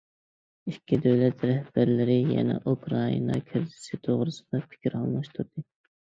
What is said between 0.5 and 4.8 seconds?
ئىككى دۆلەت رەھبەرلىرى يەنە ئۇكرائىنا كىرىزىسى توغرىسىدا